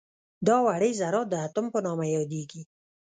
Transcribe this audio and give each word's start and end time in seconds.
دا 0.47 0.57
وړې 0.65 0.91
ذرات 0.99 1.27
د 1.29 1.33
اتوم 1.45 1.65
په 1.73 1.79
نامه 1.85 2.05
یادیږي. 2.15 2.61